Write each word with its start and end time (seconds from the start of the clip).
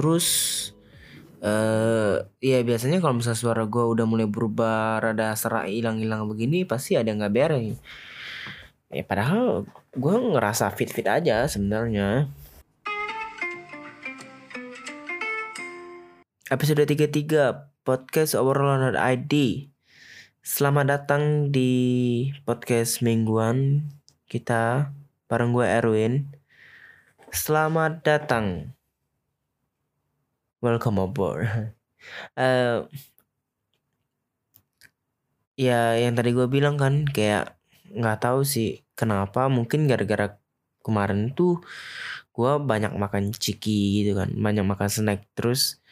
terus 0.00 0.26
eh 1.44 2.24
ya 2.40 2.64
biasanya 2.64 3.04
kalau 3.04 3.20
misalnya 3.20 3.36
suara 3.36 3.68
gue 3.68 3.84
udah 3.84 4.08
mulai 4.08 4.24
berubah 4.24 4.96
rada 5.04 5.36
serak 5.36 5.68
hilang-hilang 5.68 6.24
begini 6.24 6.64
pasti 6.64 6.96
ada 6.96 7.12
nggak 7.12 7.32
beres 7.32 7.76
ya 8.88 9.04
padahal 9.04 9.68
gue 9.92 10.14
ngerasa 10.36 10.72
fit-fit 10.72 11.04
aja 11.04 11.44
sebenarnya 11.44 12.32
episode 16.48 16.80
33 16.80 17.84
podcast 17.84 18.32
overload.id 18.40 19.68
Selamat 20.40 20.88
datang 20.88 21.52
di 21.52 21.72
podcast 22.48 23.04
mingguan 23.04 23.84
kita 24.24 24.88
bareng 25.28 25.52
gue 25.52 25.68
Erwin. 25.68 26.32
Selamat 27.28 28.00
datang. 28.00 28.72
Welcome 30.60 31.00
aboard. 31.00 31.74
uh, 32.36 32.84
ya 35.56 35.96
yang 35.96 36.16
tadi 36.16 36.30
gue 36.32 36.46
bilang 36.48 36.80
kan 36.80 37.04
kayak 37.04 37.56
nggak 37.92 38.20
tahu 38.22 38.46
sih 38.46 38.84
kenapa 38.96 39.48
mungkin 39.52 39.84
gara-gara 39.90 40.36
kemarin 40.80 41.36
tuh 41.36 41.60
gue 42.32 42.52
banyak 42.60 42.92
makan 42.96 43.32
ciki 43.36 44.04
gitu 44.04 44.16
kan 44.16 44.32
banyak 44.32 44.64
makan 44.64 44.88
snack 44.88 45.28
terus 45.36 45.82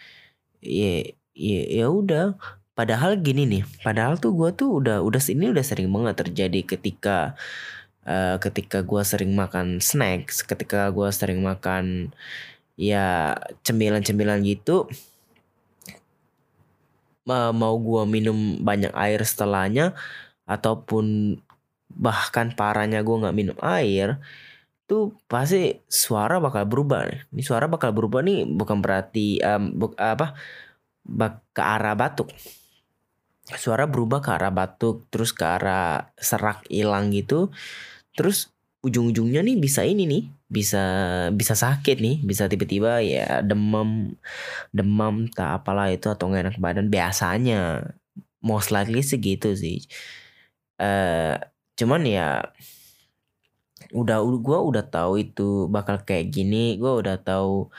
ya 0.64 1.04
ya 1.36 1.60
ya 1.68 1.86
udah 1.92 2.38
Padahal 2.78 3.18
gini 3.18 3.42
nih, 3.42 3.66
padahal 3.82 4.22
tuh 4.22 4.38
gue 4.38 4.54
tuh 4.54 4.78
udah 4.78 5.02
udah 5.02 5.18
ini 5.34 5.50
udah 5.50 5.66
sering 5.66 5.90
banget 5.90 6.14
terjadi 6.22 6.62
ketika 6.62 7.34
uh, 8.06 8.38
ketika 8.38 8.86
gue 8.86 9.02
sering 9.02 9.34
makan 9.34 9.82
snacks, 9.82 10.46
ketika 10.46 10.86
gue 10.94 11.10
sering 11.10 11.42
makan 11.42 12.14
ya 12.78 13.34
cemilan-cemilan 13.66 14.38
gitu, 14.46 14.86
mau 17.28 17.74
gue 17.76 18.02
minum 18.06 18.62
banyak 18.62 18.94
air 18.94 19.20
setelahnya 19.26 19.98
ataupun 20.46 21.36
bahkan 21.90 22.54
parahnya 22.54 23.02
gue 23.02 23.20
nggak 23.20 23.36
minum 23.36 23.58
air, 23.60 24.22
tuh 24.88 25.12
pasti 25.28 25.76
suara 25.90 26.40
bakal 26.40 26.64
berubah. 26.64 27.28
Ini 27.34 27.42
suara 27.44 27.68
bakal 27.68 27.92
berubah 27.92 28.24
nih 28.24 28.48
bukan 28.48 28.80
berarti 28.80 29.42
um, 29.44 29.74
bu, 29.76 29.92
apa 29.98 30.32
bak 31.04 31.44
ke 31.52 31.60
arah 31.60 31.92
batuk. 31.92 32.32
Suara 33.48 33.84
berubah 33.84 34.24
ke 34.24 34.30
arah 34.32 34.52
batuk 34.52 35.04
terus 35.12 35.36
ke 35.36 35.44
arah 35.44 36.08
serak 36.16 36.64
hilang 36.72 37.12
gitu. 37.12 37.52
Terus 38.16 38.52
ujung-ujungnya 38.84 39.42
nih 39.42 39.56
bisa 39.58 39.82
ini 39.82 40.06
nih 40.06 40.22
bisa 40.46 40.82
bisa 41.34 41.54
sakit 41.58 41.98
nih 41.98 42.16
bisa 42.22 42.46
tiba-tiba 42.46 43.02
ya 43.02 43.42
demam 43.42 44.14
demam 44.70 45.26
tak 45.28 45.62
apalah 45.62 45.90
itu 45.90 46.06
atau 46.08 46.30
nggak 46.30 46.42
enak 46.46 46.58
badan 46.62 46.86
biasanya 46.88 47.90
most 48.38 48.70
likely 48.70 49.02
segitu 49.02 49.50
sih 49.58 49.82
uh, 50.78 51.36
cuman 51.74 52.02
ya 52.06 52.28
udah 53.94 54.20
gue 54.22 54.58
udah 54.58 54.84
tahu 54.86 55.26
itu 55.26 55.66
bakal 55.66 55.98
kayak 56.06 56.30
gini 56.30 56.78
gue 56.78 56.92
udah 57.02 57.18
tahu 57.18 57.70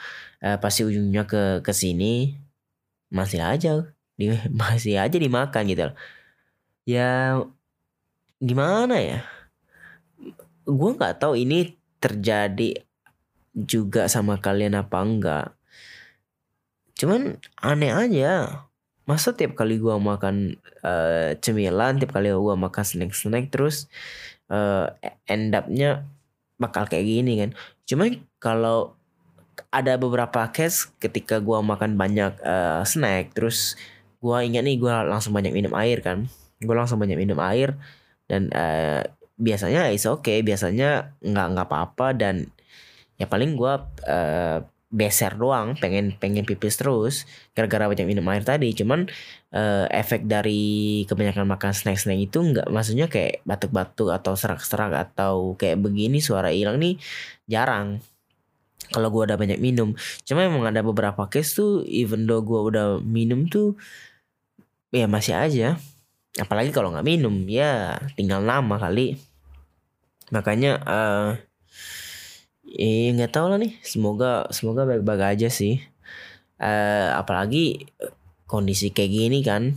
uh, 0.44 0.58
pasti 0.60 0.84
ujungnya 0.84 1.24
ke 1.24 1.64
ke 1.64 1.72
sini 1.72 2.36
masih 3.10 3.40
aja 3.42 3.68
di, 4.20 4.30
masih 4.62 5.00
aja 5.00 5.16
dimakan 5.16 5.62
gitu 5.66 5.82
loh. 5.90 5.96
Ya 6.88 7.40
gimana 8.40 8.96
ya? 9.00 9.18
Gue 10.70 10.90
nggak 10.94 11.18
tahu 11.18 11.34
ini 11.34 11.74
terjadi 11.98 12.78
juga 13.52 14.06
sama 14.06 14.38
kalian 14.38 14.78
apa 14.78 14.98
enggak. 15.02 15.46
Cuman 16.94 17.42
aneh 17.58 17.90
aja. 17.90 18.62
Masa 19.08 19.34
tiap 19.34 19.58
kali 19.58 19.82
gue 19.82 19.90
makan 19.90 20.54
uh, 20.86 21.34
cemilan, 21.42 21.98
tiap 21.98 22.14
kali 22.14 22.30
gue 22.30 22.54
makan 22.54 22.84
snack-snack 22.86 23.50
terus 23.50 23.90
uh, 24.46 24.86
end 25.26 25.50
up-nya 25.50 26.06
bakal 26.62 26.86
kayak 26.86 27.10
gini 27.10 27.42
kan. 27.42 27.50
Cuman 27.90 28.22
kalau 28.38 28.94
ada 29.68 30.00
beberapa 30.00 30.48
case 30.48 30.88
ketika 30.96 31.36
gue 31.42 31.58
makan 31.60 32.00
banyak 32.00 32.32
uh, 32.40 32.80
snack 32.88 33.36
terus 33.36 33.76
gue 34.24 34.36
ingat 34.40 34.64
nih 34.64 34.80
gue 34.80 34.94
langsung 35.08 35.36
banyak 35.36 35.52
minum 35.52 35.72
air 35.76 36.00
kan 36.00 36.28
gue 36.60 36.74
langsung 36.76 36.96
banyak 36.96 37.16
minum 37.16 37.36
air 37.40 37.76
dan 38.28 38.48
uh, 38.52 39.04
biasanya 39.40 39.88
is 39.88 40.04
oke 40.04 40.20
okay. 40.20 40.44
biasanya 40.44 41.16
nggak 41.24 41.46
nggak 41.56 41.66
apa-apa 41.66 42.12
dan 42.12 42.52
ya 43.16 43.24
paling 43.24 43.56
gue 43.56 43.74
uh, 44.08 44.58
beser 44.90 45.38
doang 45.38 45.78
pengen 45.78 46.18
pengen 46.18 46.42
pipis 46.42 46.74
terus 46.74 47.22
gara-gara 47.54 47.86
banyak 47.86 48.10
minum 48.10 48.26
air 48.26 48.42
tadi. 48.42 48.74
Cuman 48.74 49.06
uh, 49.54 49.86
efek 49.86 50.26
dari 50.26 51.06
kebanyakan 51.06 51.46
makan 51.46 51.70
snack-snack 51.70 52.18
itu 52.18 52.42
nggak 52.42 52.66
maksudnya 52.74 53.06
kayak 53.06 53.38
batuk-batuk 53.46 54.10
atau 54.10 54.34
serak-serak 54.34 54.90
atau 54.98 55.54
kayak 55.54 55.78
begini 55.78 56.18
suara 56.18 56.50
hilang 56.50 56.82
nih 56.82 56.98
jarang 57.46 58.02
kalau 58.90 59.14
gue 59.14 59.30
udah 59.30 59.38
banyak 59.38 59.62
minum. 59.62 59.94
Cuma 60.26 60.42
emang 60.42 60.66
ada 60.66 60.82
beberapa 60.82 61.30
case 61.30 61.54
tuh 61.54 61.86
even 61.86 62.26
though 62.26 62.42
gue 62.42 62.58
udah 62.74 62.98
minum 62.98 63.46
tuh 63.46 63.78
ya 64.90 65.06
masih 65.06 65.38
aja. 65.38 65.78
Apalagi 66.34 66.74
kalau 66.74 66.90
nggak 66.90 67.06
minum 67.06 67.46
ya 67.46 67.94
tinggal 68.18 68.42
nama 68.42 68.74
kali 68.74 69.29
makanya 70.30 70.80
uh, 70.86 71.30
eh 72.70 73.10
nggak 73.14 73.34
tahu 73.34 73.46
lah 73.50 73.58
nih. 73.58 73.74
Semoga 73.82 74.46
semoga 74.54 74.86
baik-baik 74.86 75.38
aja 75.38 75.48
sih. 75.50 75.82
Uh, 76.60 77.10
apalagi 77.16 77.88
kondisi 78.44 78.92
kayak 78.92 79.12
gini 79.14 79.40
kan 79.40 79.72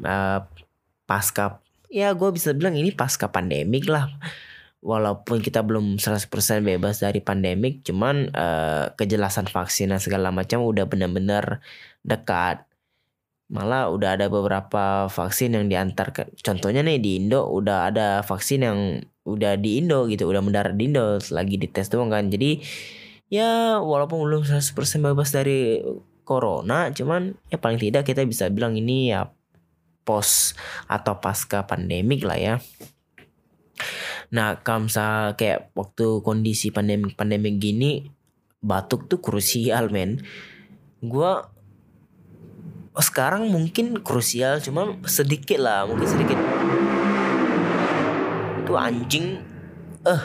uh, 0.00 0.40
pasca 1.04 1.60
ya 1.90 2.14
gue 2.14 2.30
bisa 2.32 2.54
bilang 2.54 2.78
ini 2.78 2.94
pasca 2.94 3.28
pandemik 3.30 3.86
lah. 3.90 4.10
Walaupun 4.80 5.44
kita 5.44 5.60
belum 5.60 6.00
100% 6.00 6.32
bebas 6.64 7.04
dari 7.04 7.20
pandemik 7.20 7.84
cuman 7.84 8.32
uh, 8.32 8.96
kejelasan 8.96 9.44
vaksin 9.52 9.92
dan 9.92 10.00
segala 10.00 10.32
macam 10.32 10.64
udah 10.64 10.88
benar-benar 10.88 11.60
dekat. 12.00 12.64
Malah 13.50 13.90
udah 13.90 14.16
ada 14.16 14.30
beberapa 14.30 15.10
vaksin 15.10 15.58
yang 15.58 15.66
diantar 15.68 16.14
ke 16.14 16.22
contohnya 16.40 16.80
nih 16.86 17.02
di 17.02 17.10
Indo 17.18 17.44
udah 17.50 17.90
ada 17.90 18.22
vaksin 18.22 18.62
yang 18.62 18.78
udah 19.24 19.56
di 19.60 19.80
Indo 19.80 20.08
gitu 20.08 20.28
udah 20.28 20.40
mendarat 20.40 20.76
di 20.76 20.88
Indo 20.88 21.20
lagi 21.32 21.60
dites 21.60 21.92
doang 21.92 22.08
kan. 22.08 22.32
Jadi 22.32 22.60
ya 23.30 23.78
walaupun 23.78 24.26
belum 24.26 24.42
100% 24.42 24.74
bebas 25.00 25.30
dari 25.30 25.78
corona 26.26 26.90
cuman 26.94 27.34
ya 27.50 27.58
paling 27.58 27.78
tidak 27.78 28.06
kita 28.06 28.22
bisa 28.26 28.50
bilang 28.50 28.78
ini 28.78 29.14
ya 29.14 29.30
pos 30.06 30.54
atau 30.86 31.18
pasca 31.18 31.66
pandemik 31.66 32.26
lah 32.26 32.38
ya. 32.38 32.54
Nah 34.30 34.62
kalau 34.62 34.86
misal 34.86 35.34
kayak 35.34 35.74
waktu 35.74 36.22
kondisi 36.22 36.70
pandemik 36.70 37.18
pandemik 37.18 37.58
gini 37.58 38.06
batuk 38.60 39.10
tuh 39.10 39.18
krusial 39.18 39.88
men. 39.88 40.20
Oh, 41.00 43.00
sekarang 43.00 43.48
mungkin 43.48 44.02
krusial 44.02 44.60
cuma 44.60 44.98
sedikit 45.06 45.62
lah 45.62 45.88
mungkin 45.88 46.06
sedikit 46.10 46.36
itu 48.70 48.78
anjing. 48.78 49.26
Eh 50.06 50.10
uh, 50.14 50.22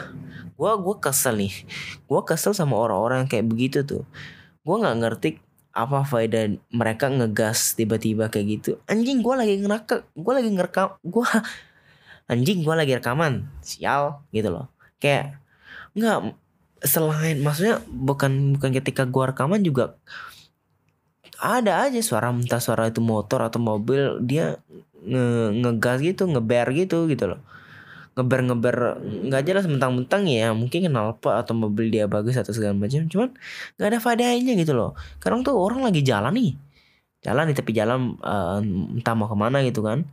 gua 0.54 0.78
gua 0.78 1.02
kesel 1.02 1.34
nih. 1.42 1.66
Gua 2.06 2.22
kesel 2.22 2.54
sama 2.54 2.78
orang-orang 2.78 3.26
kayak 3.26 3.50
begitu 3.50 3.82
tuh. 3.82 4.06
Gua 4.62 4.78
nggak 4.78 4.96
ngerti 5.02 5.30
apa 5.74 6.06
faedah 6.06 6.56
mereka 6.72 7.10
ngegas 7.10 7.74
tiba-tiba 7.74 8.30
kayak 8.30 8.46
gitu. 8.62 8.70
Anjing 8.86 9.18
gua 9.20 9.42
lagi 9.42 9.58
ngerekam 9.58 10.06
gua 10.14 10.32
lagi 10.38 10.50
ngerekam 10.54 10.88
gua 11.02 11.26
anjing 12.30 12.62
gua 12.62 12.78
lagi 12.78 12.94
rekaman. 12.94 13.50
Sial 13.66 14.22
gitu 14.30 14.48
loh. 14.54 14.70
Kayak 15.02 15.42
nggak 15.98 16.38
selain 16.86 17.42
maksudnya 17.42 17.82
bukan 17.90 18.54
bukan 18.54 18.70
ketika 18.78 19.02
gua 19.10 19.34
rekaman 19.34 19.64
juga 19.66 19.98
ada 21.36 21.84
aja 21.84 22.00
suara 22.00 22.32
entah 22.32 22.62
suara 22.62 22.88
itu 22.88 23.02
motor 23.04 23.44
atau 23.44 23.60
mobil 23.60 24.22
dia 24.24 24.60
nge 25.04 25.52
ngegas 25.60 25.98
gitu 26.00 26.24
ngeber 26.28 26.72
gitu 26.72 27.04
gitu 27.10 27.36
loh 27.36 27.40
ngeber 28.16 28.40
ngeber 28.48 28.76
nggak 29.28 29.42
jelas 29.44 29.68
mentang-mentang 29.68 30.24
ya 30.24 30.56
mungkin 30.56 30.88
kenal 30.88 31.12
apa 31.20 31.44
atau 31.44 31.52
mobil 31.52 31.92
dia 31.92 32.08
bagus 32.08 32.40
atau 32.40 32.56
segala 32.56 32.72
macam 32.72 33.04
cuman 33.12 33.36
nggak 33.76 33.88
ada 33.92 33.98
faedahnya 34.00 34.56
gitu 34.56 34.72
loh. 34.72 34.96
Sekarang 35.20 35.44
tuh 35.44 35.52
orang 35.52 35.84
lagi 35.84 36.00
jalan 36.00 36.32
nih. 36.32 36.56
Jalan 37.20 37.52
di 37.52 37.54
tepi 37.58 37.72
jalan 37.76 38.16
uh, 38.24 38.64
entah 38.96 39.12
mau 39.12 39.28
ke 39.28 39.36
mana 39.36 39.60
gitu 39.68 39.84
kan. 39.84 40.08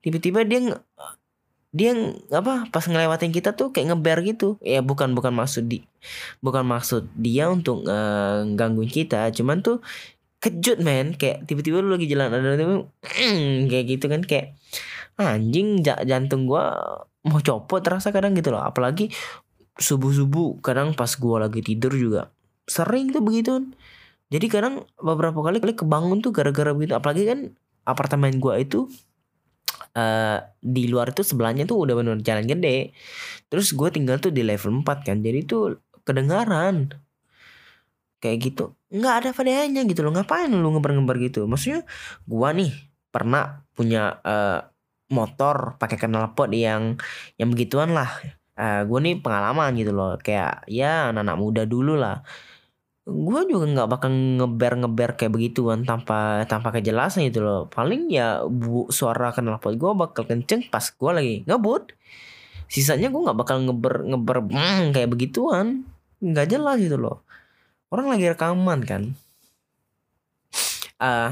Tiba-tiba 0.00 0.48
dia 0.48 0.80
dia 1.72 1.92
apa 2.32 2.68
pas 2.68 2.84
ngelewatin 2.84 3.32
kita 3.36 3.52
tuh 3.52 3.68
kayak 3.68 3.92
ngeber 3.92 4.24
gitu. 4.24 4.56
Ya 4.64 4.80
bukan 4.80 5.12
bukan 5.12 5.36
maksud 5.36 5.68
di 5.68 5.84
bukan 6.40 6.64
maksud 6.64 7.04
dia 7.20 7.52
untuk 7.52 7.84
uh, 7.84 8.48
gangguin 8.56 8.88
kita 8.88 9.28
cuman 9.36 9.60
tuh 9.60 9.84
kejut 10.40 10.80
men. 10.80 11.20
Kayak 11.20 11.44
tiba-tiba 11.44 11.84
lu 11.84 12.00
lagi 12.00 12.08
jalan 12.08 12.32
ada 12.32 12.56
tiba 12.56 12.88
mm, 12.88 13.68
kayak 13.70 13.84
gitu 13.92 14.08
kan 14.08 14.24
kayak 14.24 14.56
anjing 15.20 15.84
jantung 15.84 16.48
gua 16.48 16.72
mau 17.26 17.38
copot 17.38 17.80
terasa 17.82 18.10
kadang 18.10 18.34
gitu 18.34 18.54
loh. 18.54 18.62
Apalagi 18.62 19.10
subuh 19.78 20.12
subuh 20.12 20.60
kadang 20.60 20.92
pas 20.92 21.10
gua 21.16 21.48
lagi 21.48 21.64
tidur 21.64 21.96
juga 21.96 22.28
sering 22.68 23.08
tuh 23.08 23.24
begitu 23.24 23.72
jadi 24.32 24.46
kadang 24.48 24.88
beberapa 24.96 25.44
kali 25.44 25.60
kali 25.60 25.76
kebangun 25.76 26.24
tuh 26.24 26.32
gara-gara 26.32 26.72
begitu. 26.72 26.96
Apalagi 26.96 27.28
kan 27.28 27.38
apartemen 27.84 28.40
gua 28.40 28.56
itu 28.56 28.88
uh, 29.92 30.40
di 30.64 30.88
luar 30.88 31.12
itu 31.12 31.20
sebelahnya 31.20 31.68
tuh 31.68 31.84
udah 31.84 31.94
bener 32.00 32.16
jalan 32.24 32.48
gede. 32.48 32.96
Terus 33.52 33.76
gue 33.76 33.88
tinggal 33.92 34.16
tuh 34.24 34.32
di 34.32 34.40
level 34.40 34.80
4 34.80 35.04
kan. 35.04 35.20
Jadi 35.20 35.44
tuh 35.44 35.84
kedengaran. 36.08 36.96
Kayak 38.24 38.38
gitu. 38.40 38.64
Nggak 38.88 39.14
ada 39.20 39.28
faedahnya 39.36 39.84
gitu 39.84 40.00
loh. 40.00 40.16
Ngapain 40.16 40.48
lu 40.48 40.68
ngebar-ngebar 40.80 41.20
gitu? 41.20 41.44
Maksudnya 41.44 41.84
gua 42.24 42.56
nih 42.56 42.72
pernah 43.12 43.68
punya 43.76 44.16
uh, 44.24 44.64
motor 45.12 45.76
pakai 45.76 46.00
knalpot 46.00 46.48
yang 46.56 46.96
yang 47.36 47.48
begituan 47.52 47.92
lah. 47.92 48.08
Uh, 48.52 48.84
gua 48.88 48.98
nih 49.04 49.20
pengalaman 49.20 49.76
gitu 49.76 49.92
loh. 49.92 50.16
Kayak 50.20 50.64
ya 50.68 51.12
anak-anak 51.12 51.36
muda 51.36 51.62
dulu 51.68 51.94
lah. 52.00 52.24
Gue 53.02 53.42
juga 53.50 53.66
nggak 53.66 53.88
bakal 53.90 54.10
ngeber 54.38 54.72
ngeber 54.78 55.10
kayak 55.18 55.34
begituan 55.34 55.82
tanpa 55.82 56.46
tanpa 56.46 56.70
kejelasan 56.70 57.26
gitu 57.26 57.42
loh. 57.42 57.60
Paling 57.66 58.06
ya 58.14 58.46
bu 58.46 58.86
suara 58.94 59.34
knalpot 59.34 59.74
gue 59.74 59.92
bakal 59.98 60.22
kenceng 60.22 60.70
pas 60.70 60.86
gue 60.86 61.10
lagi 61.10 61.34
ngebut. 61.42 61.90
Sisanya 62.70 63.10
gue 63.10 63.20
nggak 63.26 63.38
bakal 63.38 63.58
ngeber 63.66 64.06
ngeber 64.06 64.36
mm, 64.46 64.94
kayak 64.94 65.10
begituan. 65.10 65.82
Nggak 66.22 66.46
jelas 66.54 66.78
gitu 66.78 66.94
loh. 66.94 67.26
Orang 67.90 68.06
lagi 68.06 68.30
rekaman 68.30 68.86
kan. 68.86 69.02
Ah 71.02 71.10
uh, 71.10 71.30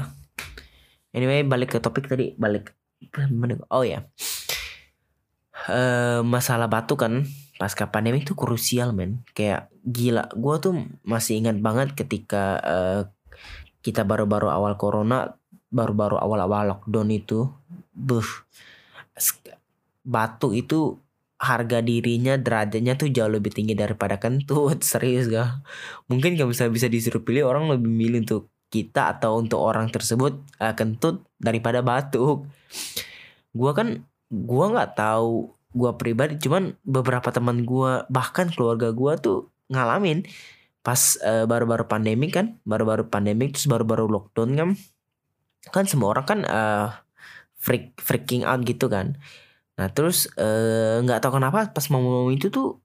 anyway 1.15 1.47
balik 1.47 1.71
ke 1.71 1.79
topik 1.79 2.11
tadi. 2.11 2.35
Balik 2.35 2.75
oh 3.71 3.83
ya. 3.85 4.05
Uh, 5.69 6.25
masalah 6.25 6.65
batu 6.65 6.97
kan 6.97 7.29
pasca 7.61 7.89
pandemi 7.93 8.25
itu 8.25 8.33
krusial 8.33 8.93
men. 8.93 9.21
Kayak 9.37 9.69
gila 9.85 10.29
gue 10.33 10.55
tuh 10.61 10.73
masih 11.05 11.41
ingat 11.41 11.57
banget 11.61 11.93
ketika 11.93 12.57
uh, 12.61 13.01
kita 13.81 14.05
baru-baru 14.05 14.49
awal 14.49 14.77
corona 14.77 15.37
baru-baru 15.71 16.19
awal-awal 16.19 16.77
lockdown 16.77 17.09
itu 17.09 17.49
buh 17.95 18.27
batu 20.01 20.51
itu 20.51 20.97
harga 21.41 21.81
dirinya 21.81 22.37
derajatnya 22.37 22.93
tuh 22.93 23.09
jauh 23.09 23.29
lebih 23.29 23.49
tinggi 23.49 23.73
daripada 23.73 24.21
kentut. 24.21 24.85
Serius 24.91 25.25
gak? 25.29 25.65
Mungkin 26.05 26.37
kalau 26.37 26.53
bisa 26.53 26.69
bisa 26.69 26.85
disuruh 26.85 27.25
pilih 27.25 27.49
orang 27.49 27.69
lebih 27.69 27.89
milih 27.89 28.19
untuk 28.29 28.53
kita 28.71 29.17
atau 29.17 29.35
untuk 29.41 29.59
orang 29.59 29.91
tersebut 29.91 30.37
uh, 30.63 30.73
kentut 30.77 31.27
daripada 31.35 31.83
batuk 31.83 32.47
gua 33.51 33.71
kan 33.75 34.07
gua 34.31 34.65
nggak 34.71 34.91
tahu 34.97 35.51
gua 35.71 35.95
pribadi 35.95 36.35
cuman 36.39 36.75
beberapa 36.83 37.31
teman 37.31 37.63
gua 37.63 38.03
bahkan 38.11 38.51
keluarga 38.51 38.91
gua 38.91 39.15
tuh 39.19 39.51
ngalamin 39.71 40.27
pas 40.81 40.97
baru 41.21 41.45
baru-baru 41.45 41.85
pandemi 41.85 42.27
kan 42.33 42.57
baru-baru 42.65 43.05
pandemi 43.05 43.53
terus 43.53 43.69
baru-baru 43.69 44.09
lockdown 44.09 44.49
kan. 44.57 44.69
Kan 45.69 45.85
semua 45.85 46.17
orang 46.17 46.25
kan 46.25 46.39
uh, 46.49 46.89
freak 47.61 47.93
freaking 48.01 48.41
out 48.41 48.65
gitu 48.65 48.89
kan. 48.89 49.21
Nah 49.77 49.87
terus 49.93 50.25
eh, 50.37 50.97
nggak 51.05 51.17
uh, 51.17 51.23
tahu 51.23 51.37
kenapa 51.37 51.69
pas 51.69 51.85
mau 51.93 52.29
itu 52.33 52.49
tuh 52.49 52.81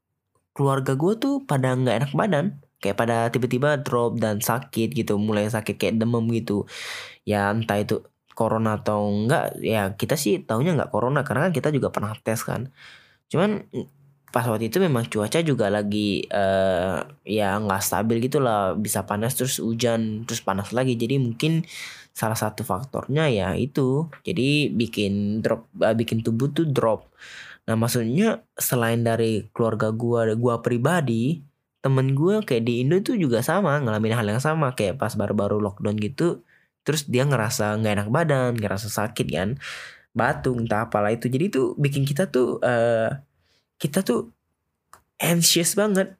keluarga 0.52 0.92
gue 0.96 1.12
tuh 1.16 1.34
pada 1.48 1.72
nggak 1.72 1.96
enak 2.04 2.12
badan. 2.12 2.46
Kayak 2.76 2.96
pada 3.00 3.16
tiba-tiba 3.32 3.80
drop 3.80 4.20
dan 4.20 4.44
sakit 4.44 4.92
gitu 4.92 5.16
mulai 5.16 5.48
sakit 5.48 5.80
kayak 5.80 5.96
demam 5.96 6.28
gitu. 6.28 6.68
Ya 7.24 7.48
entah 7.48 7.80
itu 7.80 8.04
corona 8.38 8.77
atau 8.79 9.09
enggak 9.09 9.56
ya 9.65 9.97
kita 9.97 10.15
sih 10.21 10.44
tahunya 10.44 10.77
nggak 10.77 10.93
corona 10.93 11.25
karena 11.27 11.49
kan 11.49 11.53
kita 11.56 11.69
juga 11.73 11.88
pernah 11.94 12.12
tes 12.21 12.41
kan. 12.44 12.69
Cuman 13.33 13.65
pas 14.35 14.44
waktu 14.44 14.69
itu 14.69 14.79
memang 14.85 15.09
cuaca 15.09 15.41
juga 15.41 15.73
lagi 15.73 16.29
uh, 16.29 17.00
ya 17.25 17.56
nggak 17.56 17.81
stabil 17.81 18.21
gitu 18.21 18.38
lah 18.44 18.77
bisa 18.77 19.09
panas 19.09 19.33
terus 19.38 19.56
hujan 19.65 20.29
terus 20.29 20.44
panas 20.44 20.71
lagi. 20.77 20.94
Jadi 21.00 21.17
mungkin 21.17 21.65
salah 22.12 22.37
satu 22.37 22.62
faktornya 22.62 23.33
ya 23.33 23.49
itu. 23.56 24.12
Jadi 24.29 24.69
bikin 24.71 25.41
drop 25.41 25.69
uh, 25.81 25.97
bikin 25.97 26.21
tubuh 26.21 26.53
tuh 26.53 26.69
drop. 26.69 27.09
Nah 27.67 27.75
maksudnya 27.81 28.44
selain 28.61 29.03
dari 29.03 29.49
keluarga 29.56 29.91
gua 29.91 30.29
gua 30.37 30.61
pribadi 30.61 31.41
temen 31.87 32.19
gue 32.19 32.43
kayak 32.43 32.67
di 32.67 32.83
Indo 32.83 32.99
tuh 32.99 33.15
juga 33.15 33.47
sama 33.47 33.79
ngalamin 33.79 34.15
hal 34.19 34.27
yang 34.27 34.43
sama. 34.43 34.75
Kayak 34.75 34.99
pas 34.99 35.15
baru-baru 35.15 35.62
lockdown 35.62 35.97
gitu 36.03 36.43
terus 36.87 37.11
dia 37.11 37.27
ngerasa 37.27 37.83
nggak 37.83 37.93
enak 37.99 38.09
badan 38.15 38.53
ngerasa 38.55 38.87
sakit 38.87 39.27
kan 39.35 39.59
batuk 40.17 40.56
entah 40.56 40.88
apalah 40.88 41.12
itu. 41.12 41.29
Jadi 41.29 41.53
tuh 41.53 41.77
bikin 41.77 42.09
kita 42.09 42.33
tuh 42.33 42.56
uh, 42.65 43.12
kita 43.77 44.00
tuh 44.00 44.33
anxious 45.21 45.77
banget. 45.77 46.17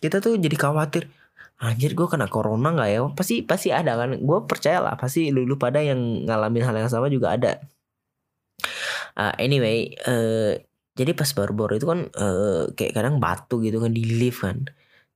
Kita 0.00 0.24
tuh 0.24 0.40
jadi 0.40 0.56
khawatir 0.56 1.12
anjir 1.60 1.92
gue 1.92 2.08
kena 2.08 2.32
corona 2.32 2.72
nggak 2.72 2.88
ya? 2.88 3.00
Pasti 3.12 3.44
pasti 3.44 3.68
ada 3.68 3.92
kan. 4.00 4.16
Gue 4.16 4.48
percaya 4.48 4.80
lah 4.80 4.96
pasti 4.96 5.28
lu, 5.28 5.44
lu 5.44 5.60
pada 5.60 5.84
yang 5.84 6.24
ngalamin 6.24 6.64
hal 6.64 6.74
yang 6.80 6.88
sama 6.88 7.12
juga 7.12 7.36
ada. 7.36 7.60
Uh, 9.16 9.32
anyway 9.40 9.92
uh, 10.08 10.56
jadi 10.96 11.12
pas 11.16 11.28
baru-baru 11.32 11.80
itu 11.80 11.88
kan 11.88 12.08
uh, 12.16 12.72
kayak 12.72 12.96
kadang 12.96 13.20
batu 13.20 13.60
gitu 13.60 13.84
kan 13.84 13.92
di 13.92 14.04
lift 14.16 14.40
kan. 14.40 14.64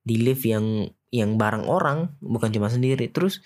Di 0.05 0.21
lift 0.21 0.45
yang 0.45 0.93
yang 1.09 1.41
barang 1.41 1.65
orang 1.65 2.13
bukan 2.21 2.53
cuma 2.53 2.69
sendiri. 2.69 3.09
Terus 3.09 3.41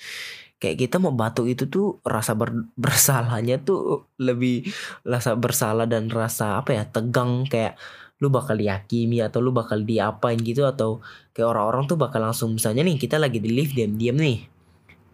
kayak 0.64 0.80
kita 0.80 0.96
mau 0.96 1.12
batu 1.12 1.44
itu 1.44 1.68
tuh 1.68 2.00
rasa 2.00 2.32
ber, 2.32 2.56
bersalahnya 2.84 3.60
tuh 3.60 4.08
lebih 4.16 4.64
rasa 5.04 5.36
bersalah 5.36 5.84
dan 5.84 6.08
rasa 6.08 6.64
apa 6.64 6.72
ya 6.72 6.88
tegang. 6.88 7.44
Kayak 7.44 7.76
lu 8.24 8.32
bakal 8.32 8.56
dihakimi 8.56 9.20
atau 9.20 9.44
lu 9.44 9.52
bakal 9.52 9.84
diapain 9.84 10.40
gitu 10.40 10.64
atau 10.64 11.04
kayak 11.36 11.52
orang-orang 11.52 11.84
tuh 11.84 12.00
bakal 12.00 12.24
langsung 12.24 12.56
misalnya 12.56 12.80
nih 12.86 12.96
kita 12.96 13.20
lagi 13.20 13.42
di 13.42 13.52
lift 13.52 13.76
diam-diam 13.76 14.16
nih 14.16 14.46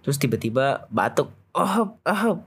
terus 0.05 0.21
tiba-tiba 0.21 0.87
batuk 0.93 1.33
oh 1.57 1.97
oh. 2.07 2.39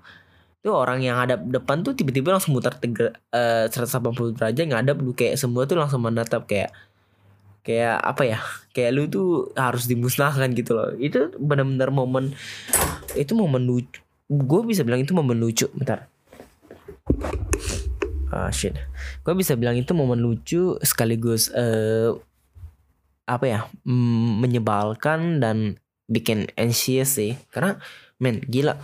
Itu 0.63 0.71
orang 0.71 1.03
yang 1.03 1.19
ada 1.19 1.35
depan 1.35 1.83
tuh 1.83 1.91
tiba-tiba 1.91 2.31
langsung 2.31 2.55
mutar 2.55 2.79
tiga 2.79 3.11
uh, 3.35 3.67
180 3.67 4.39
derajat 4.39 4.63
ngadap 4.71 4.95
lu 5.03 5.11
kayak 5.11 5.35
semua 5.35 5.67
tuh 5.67 5.75
langsung 5.75 5.99
menatap 5.99 6.47
kayak 6.47 6.71
kayak 7.63 7.97
apa 8.03 8.23
ya 8.27 8.39
kayak 8.75 8.91
lu 8.91 9.07
tuh 9.07 9.49
harus 9.55 9.87
dimusnahkan 9.87 10.51
gitu 10.53 10.75
loh. 10.75 10.91
Itu 10.99 11.31
benar-benar 11.39 11.89
momen 11.89 12.35
itu 13.15 13.33
momen 13.33 13.63
lucu. 13.63 14.03
Gue 14.27 14.61
bisa 14.67 14.83
bilang 14.83 15.01
itu 15.01 15.15
momen 15.15 15.39
lucu 15.39 15.71
bentar. 15.73 16.11
Ah 18.29 18.51
shit. 18.51 18.75
Gue 19.23 19.33
bisa 19.33 19.55
bilang 19.55 19.79
itu 19.79 19.95
momen 19.95 20.19
lucu 20.19 20.75
sekaligus 20.83 21.49
uh, 21.55 22.13
apa 23.23 23.45
ya 23.47 23.59
mm, 23.87 24.43
menyebalkan 24.43 25.39
dan 25.39 25.79
bikin 26.11 26.51
anxious 26.59 27.15
sih. 27.15 27.39
Karena 27.49 27.79
men 28.19 28.43
gila 28.43 28.75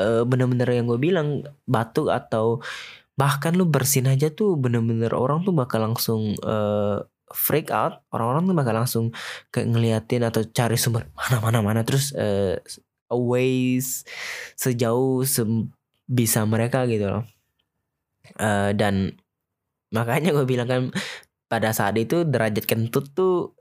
uh, 0.00 0.22
bener-bener 0.24 0.68
yang 0.72 0.88
gue 0.88 0.98
bilang 0.98 1.44
batu 1.68 2.08
atau 2.08 2.64
bahkan 3.14 3.54
lu 3.54 3.68
bersin 3.68 4.10
aja 4.10 4.26
tuh 4.30 4.58
bener-bener 4.58 5.14
orang 5.14 5.46
tuh 5.46 5.54
bakal 5.54 5.86
langsung 5.86 6.34
uh, 6.42 7.06
freak 7.34 7.74
out 7.74 8.06
orang-orang 8.14 8.46
tuh 8.46 8.56
bakal 8.56 8.74
langsung 8.74 9.04
kayak 9.50 9.68
ngeliatin 9.74 10.22
atau 10.22 10.46
cari 10.46 10.78
sumber 10.78 11.10
mana 11.18 11.36
mana 11.42 11.58
mana 11.60 11.80
terus 11.82 12.14
uh, 12.14 12.56
away 13.10 13.82
sejauh 14.54 15.26
se 15.26 15.42
bisa 16.04 16.44
mereka 16.44 16.84
gitu 16.84 17.08
loh. 17.08 17.24
Uh, 18.36 18.72
dan 18.76 19.16
makanya 19.92 20.32
gue 20.32 20.44
bilang 20.48 20.68
kan 20.68 20.82
pada 21.48 21.70
saat 21.76 21.96
itu 22.00 22.24
derajat 22.24 22.64
kentut 22.64 23.12
tuh 23.12 23.56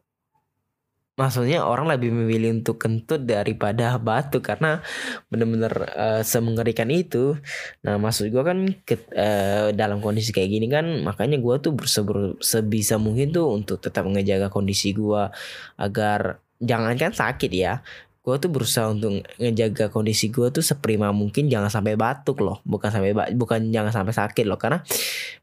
maksudnya 1.13 1.61
orang 1.61 1.85
lebih 1.85 2.09
memilih 2.09 2.57
untuk 2.61 2.81
kentut 2.81 3.21
daripada 3.29 4.01
batu 4.01 4.41
karena 4.41 4.81
bener-bener 5.29 5.73
uh, 5.93 6.21
semengerikan 6.25 6.89
itu. 6.89 7.37
Nah 7.85 8.01
maksud 8.01 8.33
gue 8.33 8.43
kan 8.43 8.57
ke, 8.81 8.97
uh, 9.13 9.69
dalam 9.77 10.01
kondisi 10.01 10.33
kayak 10.33 10.49
gini 10.49 10.67
kan 10.69 11.05
makanya 11.05 11.37
gue 11.37 11.55
tuh 11.61 11.73
bersebur, 11.77 12.41
sebisa 12.41 12.97
mungkin 12.97 13.29
tuh 13.29 13.45
untuk 13.53 13.77
tetap 13.77 14.09
ngejaga 14.09 14.49
kondisi 14.49 14.93
gue 14.97 15.29
agar 15.77 16.41
jangankan 16.63 17.13
sakit 17.13 17.51
ya 17.53 17.83
gue 18.23 18.35
tuh 18.39 18.47
berusaha 18.47 18.87
untuk 18.87 19.19
ngejaga 19.35 19.91
kondisi 19.91 20.31
gue 20.31 20.47
tuh 20.47 20.63
seprima 20.63 21.11
mungkin 21.11 21.51
jangan 21.51 21.67
sampai 21.67 21.99
batuk 21.99 22.39
loh. 22.39 22.63
Bukan 22.63 22.87
sampai 22.87 23.11
bukan 23.35 23.67
jangan 23.67 23.91
sampai 23.91 24.15
sakit 24.15 24.47
loh 24.47 24.55
karena 24.55 24.79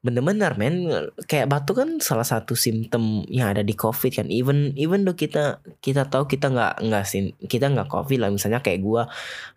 bener-bener 0.01 0.57
men 0.57 0.89
kayak 1.29 1.53
batuk 1.53 1.85
kan 1.85 2.01
salah 2.01 2.25
satu 2.25 2.57
simptom 2.57 3.29
yang 3.29 3.53
ada 3.53 3.61
di 3.61 3.77
covid 3.77 4.25
kan. 4.25 4.27
Even 4.33 4.73
even 4.81 5.05
do 5.05 5.13
kita 5.13 5.61
kita 5.85 6.09
tahu 6.09 6.25
kita 6.25 6.49
nggak 6.49 6.81
nggak 6.81 7.05
sin 7.05 7.37
kita 7.45 7.69
nggak 7.69 7.93
covid 7.93 8.17
lah. 8.17 8.33
Misalnya 8.33 8.65
kayak 8.65 8.81
gue 8.81 9.03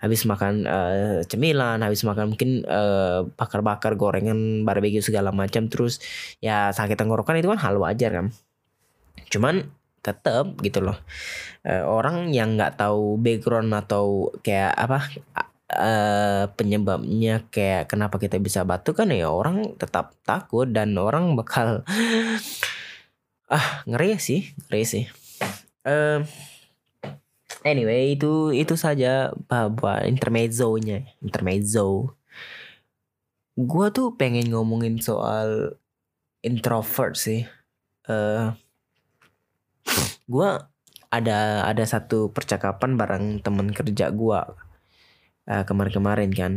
habis 0.04 0.28
makan 0.28 0.68
uh, 0.68 1.24
cemilan 1.24 1.80
habis 1.80 2.04
makan 2.04 2.36
mungkin 2.36 2.68
uh, 2.68 3.24
bakar-bakar 3.40 3.96
gorengan 3.96 4.68
barbecue 4.68 5.00
segala 5.00 5.32
macam 5.32 5.72
terus 5.72 6.04
ya 6.44 6.76
sakit 6.76 7.00
tenggorokan 7.00 7.40
itu 7.40 7.48
kan 7.48 7.60
hal 7.64 7.80
wajar 7.80 8.12
kan. 8.12 8.36
Cuman 9.32 9.72
tetap 10.04 10.60
gitu 10.60 10.84
loh. 10.84 11.00
Uh, 11.64 11.88
orang 11.88 12.36
yang 12.36 12.60
nggak 12.60 12.76
tahu 12.76 13.16
background 13.18 13.72
atau 13.72 14.30
kayak 14.44 14.76
apa 14.76 15.00
uh, 15.72 16.44
penyebabnya 16.54 17.48
kayak 17.50 17.90
kenapa 17.90 18.20
kita 18.20 18.38
bisa 18.38 18.68
batuk 18.68 19.00
kan 19.00 19.10
ya 19.10 19.32
orang 19.32 19.74
tetap 19.80 20.14
takut 20.28 20.70
dan 20.70 20.94
orang 21.00 21.34
bakal 21.40 21.88
ah 23.56 23.68
ngeri 23.88 24.20
sih 24.20 24.52
ngeri 24.68 24.84
sih. 24.84 25.06
Uh, 25.84 26.24
anyway 27.64 28.16
itu 28.16 28.52
itu 28.52 28.76
saja 28.76 29.32
buat 29.50 30.04
intermezzo-nya 30.04 31.08
intermezzo. 31.24 32.16
Gue 33.54 33.88
tuh 33.94 34.18
pengen 34.18 34.50
ngomongin 34.50 34.98
soal 35.00 35.78
introvert 36.42 37.16
sih. 37.16 37.46
Uh, 38.04 38.52
gue 40.28 40.50
ada 41.14 41.40
ada 41.70 41.84
satu 41.86 42.34
percakapan 42.34 42.98
bareng 42.98 43.26
teman 43.46 43.70
kerja 43.70 44.10
gue 44.10 44.40
uh, 45.50 45.64
kemarin-kemarin 45.68 46.32
kan 46.34 46.54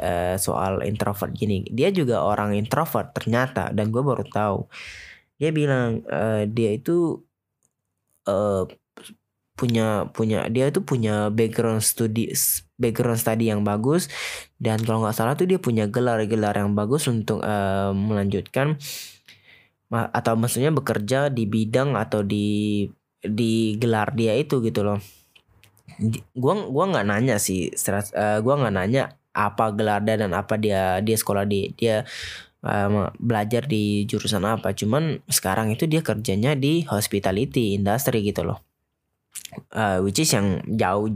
uh, 0.00 0.36
soal 0.40 0.80
introvert 0.84 1.32
gini. 1.36 1.64
Dia 1.68 1.92
juga 1.92 2.24
orang 2.24 2.56
introvert 2.56 3.12
ternyata 3.12 3.72
dan 3.76 3.92
gue 3.92 4.00
baru 4.00 4.24
tahu. 4.24 4.58
Dia 5.36 5.52
bilang 5.52 6.00
uh, 6.08 6.48
dia 6.48 6.72
itu 6.72 7.20
uh, 8.28 8.64
punya 9.56 10.04
punya 10.12 10.44
dia 10.52 10.68
itu 10.68 10.84
punya 10.84 11.32
background 11.32 11.80
studi 11.80 12.28
background 12.76 13.16
study 13.16 13.48
yang 13.48 13.64
bagus 13.64 14.12
dan 14.60 14.84
kalau 14.84 15.00
nggak 15.00 15.16
salah 15.16 15.32
tuh 15.32 15.48
dia 15.48 15.56
punya 15.56 15.88
gelar-gelar 15.88 16.52
yang 16.60 16.76
bagus 16.76 17.08
untuk 17.08 17.40
uh, 17.40 17.96
melanjutkan 17.96 18.76
atau 19.90 20.34
maksudnya 20.34 20.74
bekerja 20.74 21.30
di 21.30 21.46
bidang 21.46 21.94
atau 21.94 22.26
di 22.26 22.82
di 23.22 23.78
gelar 23.78 24.14
dia 24.14 24.34
itu 24.34 24.58
gitu 24.62 24.82
loh. 24.82 24.98
Gua 26.34 26.66
gua 26.66 26.84
nggak 26.90 27.06
nanya 27.06 27.36
sih 27.38 27.70
uh, 27.70 28.38
gua 28.42 28.54
nggak 28.60 28.74
nanya 28.74 29.14
apa 29.36 29.70
gelar 29.76 30.02
dia 30.02 30.16
dan 30.18 30.32
apa 30.34 30.58
dia 30.58 30.98
dia 31.04 31.16
sekolah 31.16 31.46
di 31.46 31.70
dia 31.78 32.02
uh, 32.66 33.10
belajar 33.18 33.64
di 33.70 34.04
jurusan 34.10 34.42
apa. 34.42 34.74
Cuman 34.74 35.22
sekarang 35.30 35.70
itu 35.70 35.86
dia 35.86 36.02
kerjanya 36.02 36.58
di 36.58 36.82
hospitality 36.86 37.78
industry 37.78 38.26
gitu 38.26 38.42
loh. 38.42 38.58
Uh, 39.70 40.02
which 40.02 40.18
is 40.18 40.32
yang 40.34 40.58
jauh 40.66 41.06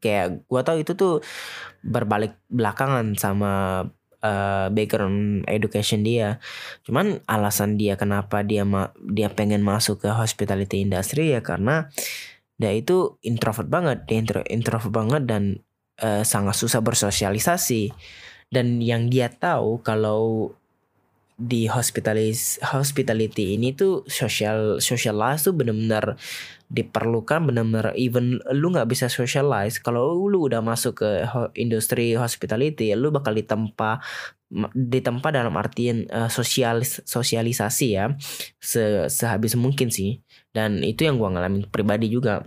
kayak 0.00 0.44
gua 0.48 0.60
tahu 0.60 0.84
itu 0.84 0.92
tuh 0.92 1.24
berbalik 1.80 2.36
belakangan 2.52 3.16
sama 3.16 3.84
uh, 4.24 4.68
background 4.72 5.44
education 5.48 6.04
dia. 6.04 6.40
Cuman 6.86 7.20
alasan 7.28 7.76
dia 7.76 7.96
kenapa 7.96 8.44
dia 8.44 8.64
ma 8.64 8.92
dia 8.96 9.28
pengen 9.32 9.64
masuk 9.64 10.04
ke 10.04 10.08
hospitality 10.12 10.84
industry 10.84 11.34
ya 11.34 11.40
karena 11.44 11.88
dia 12.60 12.76
itu 12.76 13.16
introvert 13.24 13.68
banget, 13.72 14.04
dia 14.04 14.20
intro 14.20 14.40
introvert 14.44 14.92
banget 14.92 15.22
dan 15.24 15.42
uh, 16.04 16.22
sangat 16.22 16.56
susah 16.56 16.84
bersosialisasi. 16.84 17.92
Dan 18.50 18.82
yang 18.82 19.08
dia 19.08 19.30
tahu 19.30 19.80
kalau 19.80 20.52
di 21.40 21.64
hospitalis 21.64 22.60
hospitality 22.60 23.56
ini 23.56 23.72
tuh 23.72 24.04
social 24.04 24.76
socialize 24.76 25.40
tuh 25.40 25.56
benar-benar 25.56 26.20
diperlukan 26.68 27.48
benar-benar 27.48 27.96
even 27.96 28.36
lu 28.52 28.68
nggak 28.70 28.86
bisa 28.92 29.08
socialize 29.08 29.80
kalau 29.80 30.28
lu 30.28 30.44
udah 30.44 30.60
masuk 30.60 31.00
ke 31.00 31.10
industri 31.56 32.12
hospitality 32.12 32.92
lu 32.92 33.08
bakal 33.08 33.32
ditempa 33.32 34.04
ditempa 34.74 35.30
dalam 35.30 35.54
artian 35.54 36.10
uh, 36.10 36.26
sosialis 36.26 36.98
sosialisasi 37.06 37.86
ya 37.94 38.10
se 38.58 39.06
sehabis 39.06 39.54
mungkin 39.54 39.94
sih. 39.94 40.18
Dan 40.50 40.82
itu 40.82 41.06
yang 41.06 41.22
gua 41.22 41.30
ngalamin 41.30 41.70
pribadi 41.70 42.10
juga. 42.10 42.42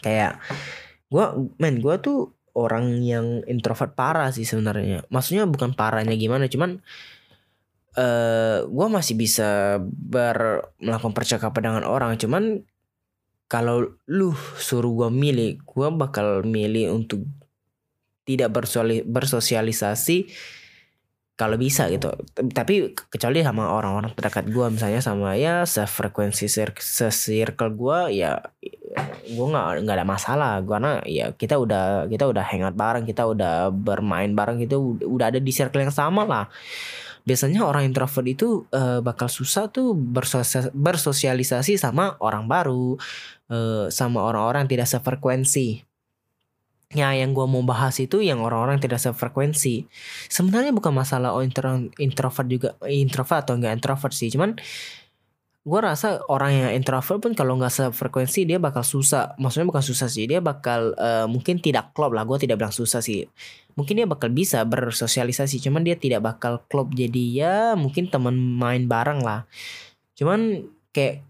Kayak 0.00 0.40
gua 1.12 1.36
men 1.60 1.84
gua 1.84 2.00
tuh 2.00 2.32
orang 2.56 3.04
yang 3.04 3.44
introvert 3.44 3.92
parah 3.92 4.32
sih 4.32 4.48
sebenarnya. 4.48 5.04
Maksudnya 5.12 5.44
bukan 5.44 5.76
parahnya 5.76 6.16
gimana 6.16 6.48
cuman 6.48 6.80
uh, 7.96 8.02
eh, 8.02 8.58
gue 8.66 8.86
masih 8.90 9.14
bisa 9.18 9.80
ber 9.82 10.70
melakukan 10.78 11.14
percakapan 11.16 11.62
dengan 11.72 11.84
orang. 11.88 12.14
Cuman 12.20 12.62
kalau 13.50 13.98
lu 14.06 14.30
suruh 14.58 14.94
gue 14.94 15.10
milih 15.10 15.58
gue 15.66 15.88
bakal 15.90 16.46
milih 16.46 16.94
untuk 16.94 17.26
tidak 18.22 18.54
bersosialisasi 19.10 20.30
kalau 21.34 21.56
bisa 21.56 21.88
gitu. 21.88 22.12
Tapi 22.36 22.94
kecuali 23.08 23.40
sama 23.40 23.72
orang-orang 23.72 24.12
terdekat 24.12 24.44
gue 24.52 24.66
misalnya 24.70 25.00
sama 25.00 25.34
ya 25.40 25.64
sefrekuensi 25.64 26.46
se-circle 26.46 27.72
gue 27.74 28.20
ya 28.22 28.38
gue 29.24 29.46
nggak 29.50 29.82
nggak 29.82 29.96
ada 29.98 30.06
masalah. 30.06 30.52
Karena 30.62 31.00
ya 31.08 31.32
kita 31.34 31.58
udah 31.58 32.06
kita 32.06 32.28
udah 32.28 32.44
hangout 32.44 32.76
bareng 32.76 33.08
kita 33.08 33.24
udah 33.26 33.72
bermain 33.72 34.30
bareng 34.30 34.62
gitu 34.62 35.00
udah 35.00 35.32
ada 35.32 35.40
di 35.42 35.50
circle 35.50 35.82
yang 35.82 35.94
sama 35.94 36.22
lah 36.28 36.46
biasanya 37.24 37.66
orang 37.66 37.88
introvert 37.88 38.26
itu 38.26 38.64
uh, 38.72 39.00
bakal 39.04 39.28
susah 39.28 39.68
tuh 39.68 39.94
bersosialisasi 40.74 41.76
sama 41.76 42.16
orang 42.20 42.46
baru, 42.50 42.98
uh, 43.52 43.86
sama 43.92 44.24
orang-orang 44.24 44.66
tidak 44.70 44.88
sefrekuensi. 44.88 45.84
Ya, 46.90 47.14
yang 47.14 47.30
gue 47.38 47.46
mau 47.46 47.62
bahas 47.62 48.02
itu 48.02 48.18
yang 48.18 48.42
orang-orang 48.42 48.82
tidak 48.82 48.98
sefrekuensi. 48.98 49.86
Sebenarnya 50.26 50.74
bukan 50.74 50.90
masalah 50.90 51.38
oh, 51.38 51.46
introvert 52.02 52.48
juga 52.50 52.74
introvert 52.90 53.46
atau 53.46 53.54
enggak 53.54 53.78
introvert 53.78 54.10
sih, 54.10 54.26
cuman 54.26 54.58
gue 55.60 55.80
rasa 55.80 56.24
orang 56.32 56.52
yang 56.56 56.70
introvert 56.72 57.20
pun 57.20 57.36
kalau 57.36 57.60
nggak 57.60 57.68
sefrekuensi 57.68 58.48
dia 58.48 58.56
bakal 58.56 58.80
susah. 58.80 59.36
Maksudnya 59.36 59.68
bukan 59.68 59.84
susah 59.84 60.08
sih 60.08 60.24
dia 60.24 60.40
bakal 60.40 60.96
uh, 60.96 61.28
mungkin 61.28 61.60
tidak 61.60 61.92
klop 61.92 62.16
lah. 62.16 62.24
Gue 62.24 62.40
tidak 62.40 62.56
bilang 62.56 62.72
susah 62.72 63.04
sih. 63.04 63.28
Mungkin 63.76 64.00
dia 64.00 64.06
bakal 64.08 64.32
bisa 64.32 64.64
bersosialisasi 64.64 65.60
cuman 65.60 65.84
dia 65.84 66.00
tidak 66.00 66.24
bakal 66.24 66.64
klop. 66.72 66.96
Jadi 66.96 67.44
ya 67.44 67.76
mungkin 67.76 68.08
teman 68.08 68.32
main 68.36 68.88
bareng 68.88 69.20
lah. 69.20 69.44
Cuman 70.16 70.64
kayak 70.96 71.28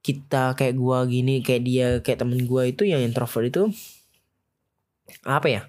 kita 0.00 0.56
kayak 0.56 0.76
gue 0.76 0.98
gini 1.12 1.34
kayak 1.44 1.62
dia 1.64 1.86
kayak 2.04 2.24
temen 2.24 2.40
gue 2.48 2.62
itu 2.72 2.88
yang 2.88 3.04
introvert 3.04 3.48
itu 3.48 3.68
apa 5.28 5.46
ya 5.48 5.62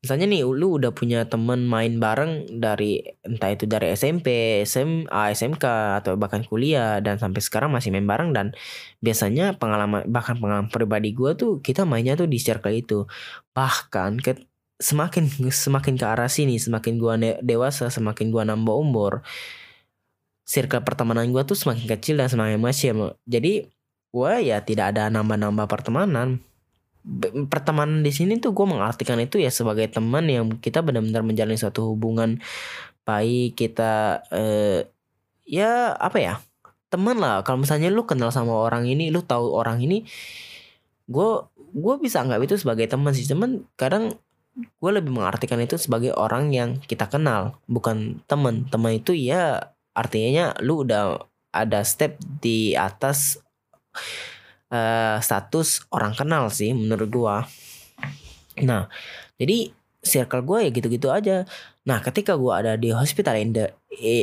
misalnya 0.00 0.26
nih 0.32 0.42
lu 0.48 0.80
udah 0.80 0.90
punya 0.96 1.28
temen 1.28 1.68
main 1.68 2.00
bareng 2.00 2.48
dari 2.56 3.04
entah 3.20 3.50
itu 3.52 3.68
dari 3.68 3.92
SMP, 3.92 4.26
SMA, 4.64 5.36
SMK 5.36 5.64
atau 6.00 6.16
bahkan 6.16 6.40
kuliah 6.48 7.04
dan 7.04 7.20
sampai 7.20 7.40
sekarang 7.44 7.68
masih 7.68 7.92
main 7.92 8.08
bareng 8.08 8.32
dan 8.32 8.56
biasanya 9.04 9.60
pengalaman 9.60 10.08
bahkan 10.08 10.40
pengalaman 10.40 10.72
pribadi 10.72 11.12
gue 11.12 11.36
tuh 11.36 11.60
kita 11.60 11.84
mainnya 11.84 12.16
tuh 12.16 12.28
di 12.32 12.40
circle 12.40 12.72
itu. 12.72 13.04
Bahkan 13.52 14.24
ke 14.24 14.32
semakin 14.80 15.28
semakin 15.52 15.94
ke 16.00 16.06
arah 16.08 16.32
sini 16.32 16.56
semakin 16.56 16.96
gue 16.96 17.14
dewasa 17.44 17.92
semakin 17.92 18.32
gue 18.32 18.42
nambah 18.48 18.76
umur 18.80 19.12
circle 20.48 20.80
pertemanan 20.82 21.28
gue 21.28 21.42
tuh 21.44 21.54
semakin 21.54 21.84
kecil 21.84 22.16
dan 22.16 22.32
semakin 22.32 22.56
masih 22.56 22.96
jadi 23.28 23.68
gue 24.10 24.32
ya 24.42 24.58
tidak 24.64 24.96
ada 24.96 25.12
nambah-nambah 25.12 25.68
pertemanan 25.68 26.40
pertemanan 27.48 28.04
di 28.04 28.12
sini 28.12 28.36
tuh 28.36 28.52
gue 28.52 28.66
mengartikan 28.68 29.16
itu 29.16 29.40
ya 29.40 29.48
sebagai 29.48 29.88
teman 29.88 30.28
yang 30.28 30.60
kita 30.60 30.84
benar-benar 30.84 31.24
menjalin 31.24 31.56
suatu 31.56 31.96
hubungan 31.96 32.40
baik 33.08 33.56
kita 33.56 34.20
eh, 34.28 34.84
ya 35.48 35.96
apa 35.96 36.18
ya 36.20 36.34
teman 36.90 37.16
lah. 37.22 37.40
Kalau 37.46 37.62
misalnya 37.62 37.88
lu 37.88 38.04
kenal 38.04 38.34
sama 38.34 38.52
orang 38.52 38.84
ini 38.84 39.08
lu 39.08 39.22
tahu 39.22 39.54
orang 39.54 39.80
ini 39.80 40.04
gue 41.10 41.30
gue 41.70 41.94
bisa 42.02 42.20
anggap 42.20 42.42
itu 42.44 42.58
sebagai 42.58 42.90
teman 42.90 43.14
sih. 43.14 43.24
Teman 43.24 43.64
kadang 43.78 44.18
gue 44.58 44.90
lebih 44.90 45.14
mengartikan 45.14 45.62
itu 45.62 45.78
sebagai 45.78 46.12
orang 46.12 46.50
yang 46.52 46.76
kita 46.84 47.06
kenal 47.06 47.56
bukan 47.70 48.20
teman. 48.26 48.66
Teman 48.68 48.98
itu 48.98 49.14
ya 49.14 49.72
artinya 49.94 50.52
lu 50.60 50.84
udah 50.84 51.22
ada 51.50 51.82
step 51.82 52.18
di 52.42 52.74
atas 52.78 53.38
uh, 54.70 55.18
status 55.20 55.84
orang 55.90 56.14
kenal 56.16 56.48
sih 56.48 56.72
menurut 56.72 57.10
gua. 57.10 57.36
Nah, 58.62 58.86
jadi 59.36 59.74
circle 60.00 60.46
gue 60.48 60.58
ya 60.64 60.70
gitu-gitu 60.72 61.12
aja. 61.12 61.44
Nah, 61.84 62.00
ketika 62.00 62.38
gua 62.38 62.64
ada 62.64 62.72
di 62.80 62.88
hospital 62.94 63.36
in 63.36 63.52
the, 63.52 63.68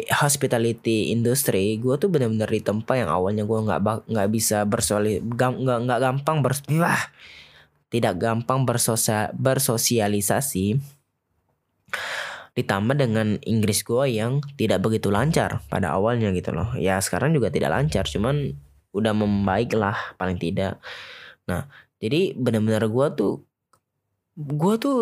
hospitality 0.10 1.14
industry, 1.14 1.78
gua 1.78 2.02
tuh 2.02 2.10
benar-benar 2.10 2.50
di 2.50 2.62
tempat 2.64 3.06
yang 3.06 3.12
awalnya 3.12 3.44
gua 3.46 3.62
nggak 3.68 4.10
nggak 4.10 4.30
bisa 4.34 4.66
bersoli 4.66 5.22
nggak 5.22 5.86
nggak 5.86 6.00
gampang 6.02 6.42
bers 6.42 6.64
wah, 6.74 7.02
tidak 7.94 8.18
gampang 8.18 8.66
bersosia, 8.66 9.30
bersosialisasi 9.38 10.98
ditambah 12.58 12.98
dengan 12.98 13.38
Inggris 13.46 13.86
gue 13.86 14.18
yang 14.18 14.42
tidak 14.58 14.82
begitu 14.82 15.14
lancar 15.14 15.62
pada 15.70 15.94
awalnya 15.94 16.34
gitu 16.34 16.58
loh 16.58 16.74
ya 16.74 16.98
sekarang 16.98 17.38
juga 17.38 17.54
tidak 17.54 17.70
lancar 17.70 18.10
cuman 18.10 18.58
udah 18.98 19.14
membaik 19.14 19.78
lah 19.78 19.96
paling 20.18 20.42
tidak. 20.42 20.82
Nah 21.46 21.70
jadi 22.02 22.34
benar-benar 22.34 22.90
gue 22.90 23.08
tuh 23.14 23.34
gue 24.38 24.76
tuh 24.78 25.00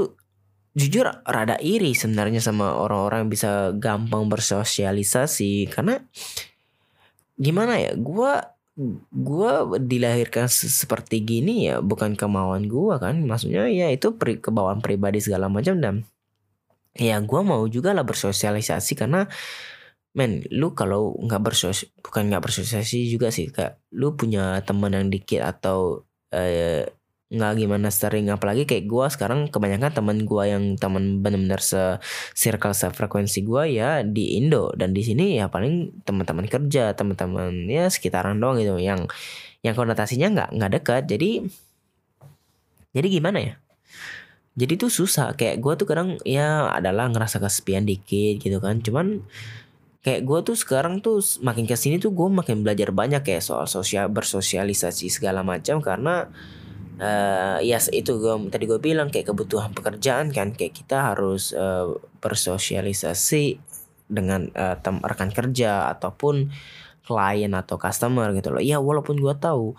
jujur 0.76 1.08
rada 1.24 1.56
iri 1.64 1.96
sebenarnya 1.96 2.44
sama 2.44 2.76
orang-orang 2.76 3.26
yang 3.28 3.32
bisa 3.32 3.52
gampang 3.76 4.28
bersosialisasi. 4.28 5.72
Karena 5.72 6.00
gimana 7.40 7.80
ya 7.80 7.96
gue 7.96 8.34
gue 9.16 9.52
dilahirkan 9.88 10.52
seperti 10.52 11.24
gini 11.24 11.72
ya 11.72 11.80
bukan 11.80 12.20
kemauan 12.20 12.68
gue 12.68 12.96
kan. 13.00 13.24
Maksudnya 13.24 13.72
ya 13.72 13.88
itu 13.92 14.16
pri 14.20 14.40
kebawaan 14.44 14.84
pribadi 14.84 15.24
segala 15.24 15.48
macam 15.48 15.80
dan 15.80 15.96
ya 16.96 17.20
gue 17.20 17.42
mau 17.44 17.64
juga 17.68 17.92
lah 17.92 18.08
bersosialisasi 18.08 18.96
karena 18.96 19.28
men 20.16 20.42
lu 20.50 20.72
kalau 20.72 21.14
nggak 21.20 21.44
bersos 21.44 21.86
bukan 22.00 22.32
nggak 22.32 22.44
bersosialisasi 22.48 23.12
juga 23.12 23.30
sih 23.30 23.52
kak. 23.52 23.84
Lu 23.92 24.16
punya 24.16 24.64
teman 24.64 24.96
yang 24.96 25.12
dikit 25.12 25.44
atau 25.44 26.08
eh, 26.32 26.88
nggak 27.26 27.54
gimana 27.58 27.90
sering 27.92 28.32
apalagi 28.32 28.64
kayak 28.64 28.86
gue 28.88 29.06
sekarang 29.12 29.52
kebanyakan 29.52 29.92
teman 29.92 30.18
gue 30.24 30.44
yang 30.46 30.64
teman 30.80 31.20
benar-benar 31.26 31.60
se 31.60 32.00
circle 32.38 32.72
sefrekuensi 32.72 33.44
gue 33.44 33.64
ya 33.76 34.08
di 34.08 34.40
Indo. 34.40 34.72
Dan 34.72 34.96
di 34.96 35.04
sini 35.04 35.36
ya 35.36 35.52
paling 35.52 36.06
teman-teman 36.08 36.48
kerja 36.48 36.96
teman-teman 36.96 37.68
ya 37.68 37.92
sekitaran 37.92 38.40
doang 38.40 38.56
gitu. 38.62 38.80
Yang 38.80 39.12
yang 39.68 39.76
konotasinya 39.76 40.28
nggak 40.32 40.50
nggak 40.56 40.72
dekat. 40.80 41.04
Jadi 41.12 41.44
jadi 42.96 43.08
gimana 43.12 43.40
ya? 43.44 43.54
Jadi 44.56 44.80
tuh 44.80 44.88
susah. 44.88 45.36
Kayak 45.36 45.60
gue 45.60 45.74
tuh 45.76 45.88
kadang 45.90 46.10
ya 46.24 46.72
adalah 46.72 47.12
ngerasa 47.12 47.44
kesepian 47.44 47.84
dikit 47.84 48.40
gitu 48.40 48.64
kan. 48.64 48.80
Cuman 48.80 49.26
kayak 50.06 50.22
gue 50.22 50.40
tuh 50.46 50.54
sekarang 50.54 51.02
tuh 51.02 51.18
makin 51.42 51.66
ke 51.66 51.74
sini 51.74 51.98
tuh 51.98 52.14
gue 52.14 52.30
makin 52.30 52.62
belajar 52.62 52.94
banyak 52.94 53.26
kayak 53.26 53.42
soal 53.42 53.66
sosial 53.66 54.06
bersosialisasi 54.14 55.10
segala 55.10 55.42
macam 55.42 55.82
karena 55.82 56.30
uh, 57.02 57.58
ya 57.58 57.82
itu 57.90 58.22
gue 58.22 58.36
tadi 58.54 58.70
gue 58.70 58.78
bilang 58.78 59.10
kayak 59.10 59.34
kebutuhan 59.34 59.74
pekerjaan 59.74 60.30
kan 60.30 60.54
kayak 60.54 60.78
kita 60.78 61.10
harus 61.10 61.58
uh, 61.58 61.98
bersosialisasi 62.22 63.58
dengan 64.06 64.54
uh, 64.54 64.78
tem 64.78 65.02
rekan 65.02 65.34
kerja 65.34 65.90
ataupun 65.98 66.54
klien 67.02 67.54
atau 67.58 67.82
customer 67.82 68.30
gitu 68.38 68.54
loh. 68.54 68.62
Ya 68.62 68.78
walaupun 68.78 69.18
gue 69.18 69.34
tahu 69.42 69.74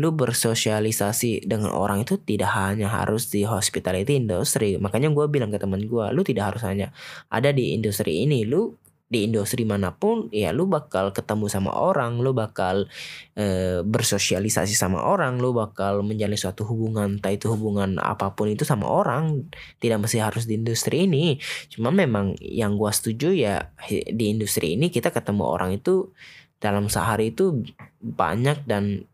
lu 0.00 0.16
bersosialisasi 0.16 1.44
dengan 1.44 1.76
orang 1.76 2.08
itu 2.08 2.16
tidak 2.16 2.56
hanya 2.56 2.88
harus 2.88 3.28
di 3.28 3.44
hospitality 3.44 4.16
industry 4.16 4.80
makanya 4.80 5.12
gue 5.12 5.28
bilang 5.28 5.52
ke 5.52 5.60
teman 5.60 5.84
gue 5.84 6.06
lu 6.16 6.24
tidak 6.24 6.56
harus 6.56 6.62
hanya 6.64 6.88
ada 7.28 7.52
di 7.52 7.76
industri 7.76 8.24
ini 8.24 8.48
lu 8.48 8.79
di 9.10 9.26
industri 9.26 9.66
mana 9.66 9.90
pun 9.90 10.30
ya 10.30 10.54
lu 10.54 10.70
bakal 10.70 11.10
ketemu 11.10 11.50
sama 11.50 11.74
orang 11.74 12.22
lu 12.22 12.30
bakal 12.30 12.86
e, 13.34 13.82
bersosialisasi 13.82 14.78
sama 14.78 15.02
orang 15.02 15.42
lu 15.42 15.50
bakal 15.50 16.06
menjalin 16.06 16.38
suatu 16.38 16.62
hubungan 16.62 17.18
entah 17.18 17.34
itu 17.34 17.50
hubungan 17.50 17.98
apa 17.98 18.38
pun 18.38 18.54
itu 18.54 18.62
sama 18.62 18.86
orang. 18.86 19.50
Tidak 19.82 19.98
mesti 19.98 20.22
harus 20.22 20.46
di 20.46 20.54
industri 20.54 21.10
ini. 21.10 21.42
Cuma 21.66 21.90
memang 21.90 22.38
yang 22.38 22.78
gua 22.78 22.94
setuju 22.94 23.34
ya 23.34 23.74
di 23.90 24.30
industri 24.30 24.78
ini 24.78 24.94
kita 24.94 25.10
ketemu 25.10 25.42
orang 25.42 25.74
itu 25.82 26.14
dalam 26.62 26.86
sehari 26.86 27.34
itu 27.34 27.66
banyak 27.98 28.62
dan 28.70 29.10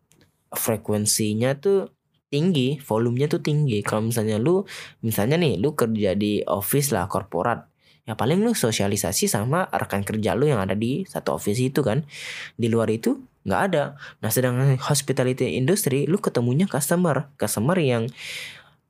frekuensinya 0.53 1.57
tuh 1.57 1.89
tinggi 2.29 2.77
volumenya 2.85 3.33
tuh 3.33 3.41
tinggi. 3.41 3.81
Kalau 3.81 4.13
misalnya 4.13 4.37
lu 4.37 4.69
misalnya 5.01 5.41
nih 5.41 5.57
lu 5.57 5.73
kerja 5.73 6.13
di 6.13 6.45
office 6.45 6.93
lah 6.93 7.09
korporat 7.09 7.76
ya 8.07 8.15
paling 8.15 8.39
lu 8.41 8.55
sosialisasi 8.55 9.27
sama 9.27 9.67
rekan 9.75 10.07
kerja 10.07 10.39
lu 10.39 10.47
yang 10.47 10.63
ada 10.63 10.79
di 10.79 11.03
satu 11.05 11.35
office 11.37 11.59
itu 11.59 11.83
kan. 11.83 12.07
Di 12.55 12.71
luar 12.71 12.87
itu 12.89 13.21
nggak 13.43 13.63
ada. 13.73 13.99
Nah 14.23 14.31
sedangkan 14.31 14.79
hospitality 14.79 15.59
industry 15.59 16.07
lu 16.07 16.23
ketemunya 16.23 16.71
customer. 16.71 17.35
Customer 17.35 17.77
yang 17.77 18.07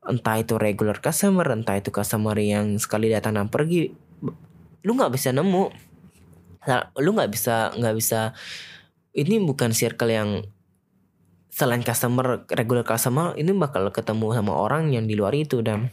entah 0.07 0.39
itu 0.39 0.55
regular 0.55 1.03
customer 1.03 1.43
entah 1.51 1.83
itu 1.83 1.91
customer 1.91 2.37
yang 2.39 2.79
sekali 2.79 3.11
datang 3.11 3.35
dan 3.35 3.49
pergi 3.51 3.91
lu 4.87 4.93
nggak 4.95 5.11
bisa 5.11 5.35
nemu. 5.35 5.73
Nah, 6.67 6.91
lu 6.99 7.11
nggak 7.15 7.31
bisa 7.31 7.75
nggak 7.75 7.95
bisa 7.99 8.35
ini 9.17 9.41
bukan 9.43 9.73
circle 9.73 10.13
yang 10.13 10.45
selain 11.51 11.81
customer 11.81 12.45
regular 12.53 12.85
customer 12.85 13.33
ini 13.41 13.49
bakal 13.57 13.89
ketemu 13.89 14.37
sama 14.37 14.53
orang 14.53 14.93
yang 14.93 15.09
di 15.09 15.17
luar 15.17 15.33
itu 15.33 15.65
dan 15.65 15.89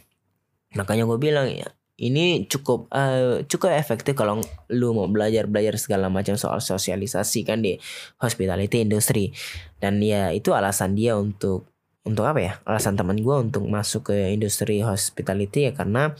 makanya 0.76 1.08
gue 1.08 1.16
bilang 1.16 1.48
ya 1.48 1.72
ini 1.94 2.50
cukup 2.50 2.90
uh, 2.90 3.46
cukup 3.46 3.70
efektif 3.70 4.18
kalau 4.18 4.42
lu 4.66 4.90
mau 4.90 5.06
belajar 5.06 5.46
belajar 5.46 5.78
segala 5.78 6.10
macam 6.10 6.34
soal 6.34 6.58
sosialisasi 6.58 7.46
kan 7.46 7.62
di 7.62 7.78
hospitality 8.18 8.82
industry. 8.82 9.30
Dan 9.78 10.02
ya 10.02 10.34
itu 10.34 10.50
alasan 10.50 10.98
dia 10.98 11.14
untuk 11.14 11.70
untuk 12.02 12.26
apa 12.26 12.40
ya? 12.42 12.52
Alasan 12.66 12.98
teman 12.98 13.22
gue 13.22 13.36
untuk 13.38 13.62
masuk 13.70 14.10
ke 14.10 14.34
industri 14.34 14.82
hospitality 14.82 15.70
ya 15.70 15.72
karena 15.72 16.18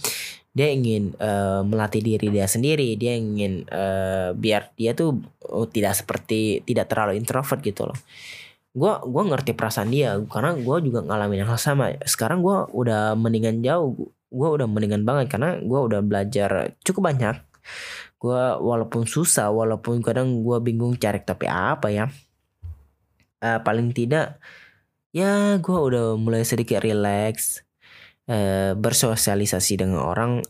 dia 0.54 0.70
ingin 0.70 1.18
uh, 1.18 1.66
melatih 1.66 2.06
diri 2.06 2.30
dia 2.30 2.46
sendiri. 2.46 2.94
Dia 2.94 3.18
ingin 3.18 3.66
uh, 3.66 4.30
biar 4.38 4.70
dia 4.78 4.94
tuh 4.94 5.26
oh, 5.50 5.66
tidak 5.66 5.98
seperti 5.98 6.62
tidak 6.62 6.86
terlalu 6.86 7.18
introvert 7.18 7.58
gitu 7.58 7.90
loh 7.90 7.98
gue 8.74 8.92
gua 9.06 9.22
ngerti 9.30 9.54
perasaan 9.54 9.94
dia 9.94 10.18
karena 10.26 10.58
gue 10.58 10.76
juga 10.82 11.06
ngalamin 11.06 11.46
yang 11.46 11.54
sama. 11.54 11.94
Sekarang 12.02 12.42
gue 12.42 12.58
udah 12.74 13.14
mendingan 13.14 13.62
jauh 13.62 14.10
gue 14.34 14.48
udah 14.50 14.66
mendingan 14.66 15.06
banget 15.06 15.30
karena 15.30 15.62
gue 15.62 15.80
udah 15.80 16.02
belajar 16.02 16.74
cukup 16.82 17.14
banyak. 17.14 17.38
Gue 18.18 18.42
walaupun 18.58 19.06
susah 19.06 19.54
walaupun 19.54 20.02
kadang 20.02 20.42
gue 20.42 20.58
bingung 20.58 20.98
cari 20.98 21.22
tapi 21.22 21.46
apa 21.46 21.88
ya. 21.94 22.10
Uh, 23.38 23.60
paling 23.62 23.94
tidak 23.94 24.40
ya 25.14 25.60
gue 25.62 25.78
udah 25.78 26.18
mulai 26.18 26.42
sedikit 26.42 26.82
relax 26.82 27.62
uh, 28.26 28.74
bersosialisasi 28.74 29.86
dengan 29.86 30.02
orang. 30.02 30.42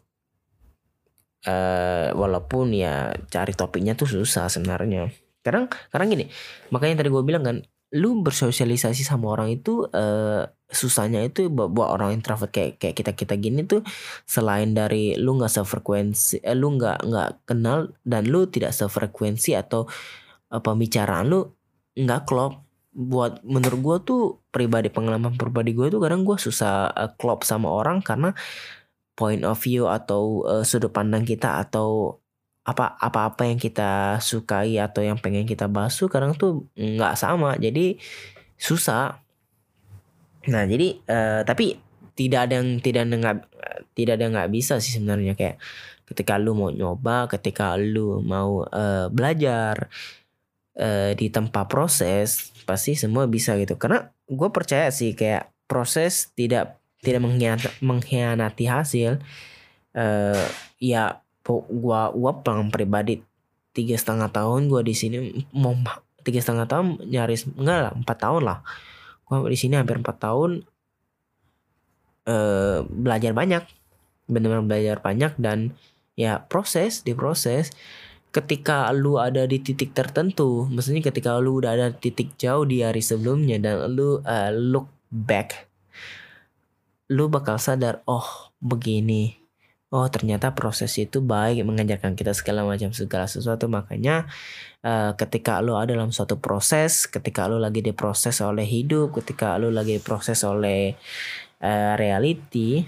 Uh, 1.45 2.09
walaupun 2.17 2.73
ya 2.73 3.13
cari 3.29 3.53
topiknya 3.53 3.93
tuh 3.93 4.09
susah 4.09 4.49
sebenarnya. 4.49 5.13
Kadang 5.45 5.69
kadang 5.93 6.09
gini 6.09 6.33
makanya 6.73 7.05
tadi 7.05 7.13
gue 7.13 7.21
bilang 7.21 7.45
kan 7.45 7.61
lu 7.95 8.19
bersosialisasi 8.27 9.07
sama 9.07 9.39
orang 9.39 9.55
itu 9.55 9.87
uh, 9.87 10.43
susahnya 10.67 11.23
itu 11.23 11.47
buat 11.47 11.89
orang 11.95 12.19
introvert 12.19 12.51
kayak 12.51 12.83
kayak 12.83 12.97
kita 12.99 13.13
kita 13.15 13.35
gini 13.39 13.63
tuh 13.63 13.87
selain 14.27 14.75
dari 14.75 15.15
lu 15.15 15.39
nggak 15.39 15.63
sefrekuensi 15.63 16.43
eh, 16.43 16.59
lu 16.59 16.75
nggak 16.75 17.07
nggak 17.07 17.31
kenal 17.47 17.95
dan 18.03 18.27
lu 18.27 18.51
tidak 18.51 18.75
sefrekuensi 18.75 19.55
atau 19.55 19.87
uh, 20.51 20.61
pembicaraan 20.61 21.31
lu 21.31 21.41
nggak 21.95 22.27
klop. 22.27 22.67
Buat 22.95 23.43
menurut 23.43 23.81
gue 23.83 23.97
tuh 24.07 24.23
pribadi 24.55 24.87
pengalaman 24.87 25.35
pribadi 25.35 25.75
gue 25.75 25.91
tuh 25.91 25.99
kadang 25.99 26.23
gue 26.23 26.39
susah 26.39 26.91
uh, 26.95 27.11
klop 27.19 27.43
sama 27.43 27.67
orang 27.71 28.03
karena 28.03 28.35
point 29.19 29.43
of 29.47 29.59
view 29.63 29.87
atau 29.87 30.47
uh, 30.47 30.63
sudut 30.67 30.91
pandang 30.91 31.23
kita 31.27 31.63
atau 31.63 32.19
apa 32.65 32.97
apa-apa 32.97 33.45
yang 33.45 33.61
kita 33.61 34.17
sukai 34.25 34.81
atau 34.81 35.05
yang 35.05 35.21
pengen 35.21 35.45
kita 35.45 35.69
bahas 35.69 35.93
tuh 36.01 36.09
kadang 36.09 36.33
tuh 36.33 36.65
nggak 36.77 37.15
sama. 37.21 37.61
Jadi 37.61 38.01
susah. 38.57 39.21
Nah 40.49 40.65
jadi 40.65 40.97
uh, 41.05 41.41
tapi 41.45 41.77
tidak 42.17 42.49
ada 42.49 42.65
yang 42.65 42.81
tidak 42.81 43.05
ada 43.05 43.17
nggak 43.21 43.37
tidak 43.93 44.15
ada 44.17 44.27
nggak 44.33 44.51
bisa 44.51 44.81
sih 44.81 44.97
sebenarnya. 44.97 45.37
Kayak 45.37 45.61
ketika 46.09 46.41
lu 46.41 46.57
mau 46.57 46.73
nyoba 46.73 47.29
ketika 47.29 47.77
lu 47.77 48.25
mau 48.25 48.65
uh, 48.65 49.13
belajar 49.13 49.93
uh, 50.81 51.13
di 51.13 51.29
tempat 51.29 51.69
proses 51.69 52.49
pasti 52.65 52.97
semua 52.97 53.29
bisa 53.29 53.61
gitu. 53.61 53.77
Karena 53.77 54.09
gue 54.25 54.49
percaya 54.49 54.89
sih 54.89 55.13
kayak 55.13 55.53
proses 55.69 56.33
tidak 56.33 56.81
tidak 57.05 57.21
mengkhianati, 57.21 57.69
mengkhianati 57.85 58.65
hasil 58.65 59.21
uh, 59.93 60.47
ya 60.81 61.24
gua 61.45 62.11
gua 62.11 62.33
pelang 62.41 62.73
pribadi 62.73 63.21
tiga 63.77 63.95
setengah 63.95 64.33
tahun 64.33 64.73
gua 64.73 64.81
di 64.81 64.97
sini 64.97 65.45
mau 65.53 65.77
tiga 66.25 66.41
setengah 66.41 66.67
tahun 66.67 66.87
nyaris 67.05 67.47
enggak 67.55 67.79
lah 67.91 67.93
empat 67.93 68.17
tahun 68.19 68.43
lah. 68.43 68.59
Gua 69.29 69.45
di 69.49 69.59
sini 69.61 69.77
hampir 69.77 70.01
empat 70.01 70.17
tahun 70.21 70.65
eh, 72.29 72.79
belajar 72.89 73.33
banyak 73.37 73.65
benar-benar 74.25 74.65
belajar 74.65 74.99
banyak 75.05 75.33
dan 75.37 75.77
ya 76.17 76.41
proses 76.49 77.05
diproses 77.05 77.75
ketika 78.35 78.91
lu 78.91 79.21
ada 79.21 79.47
di 79.47 79.63
titik 79.63 79.95
tertentu 79.95 80.67
maksudnya 80.67 81.05
ketika 81.05 81.39
lu 81.39 81.63
udah 81.63 81.77
ada 81.77 81.87
titik 81.95 82.35
jauh 82.35 82.67
di 82.67 82.83
hari 82.83 83.05
sebelumnya 83.05 83.63
dan 83.63 83.95
lu 83.95 84.19
uh, 84.25 84.51
look 84.51 84.91
back 85.13 85.71
lu 87.13 87.29
bakal 87.31 87.61
sadar 87.61 88.01
oh 88.09 88.51
begini 88.59 89.44
oh 89.95 90.11
ternyata 90.11 90.51
proses 90.59 90.91
itu 90.99 91.23
baik 91.23 91.63
mengajarkan 91.63 92.19
kita 92.19 92.35
segala 92.35 92.67
macam 92.67 92.91
segala 92.91 93.31
sesuatu. 93.31 93.71
Makanya 93.71 94.27
uh, 94.83 95.15
ketika 95.15 95.63
lo 95.63 95.79
ada 95.79 95.95
dalam 95.95 96.11
suatu 96.11 96.43
proses 96.43 97.07
ketika 97.07 97.47
lo 97.47 97.63
lagi 97.63 97.79
diproses 97.79 98.43
oleh 98.43 98.67
hidup 98.67 99.15
ketika 99.23 99.55
lo 99.55 99.71
lagi 99.71 100.03
diproses 100.03 100.43
oleh 100.43 100.99
uh, 101.63 101.95
reality 101.95 102.83